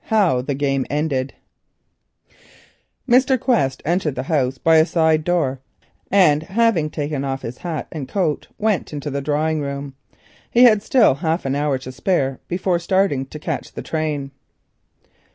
[0.05, 1.35] HOW THE GAME ENDED
[3.07, 3.39] Mr.
[3.39, 5.59] Quest entered the house by a side door,
[6.09, 9.93] and having taken off his hat and coat went into the drawing room.
[10.49, 14.31] He had still half an hour to spare before starting to catch the train.